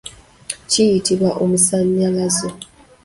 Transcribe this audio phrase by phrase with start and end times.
[0.69, 2.47] Kiyitibwa omusannyalazo.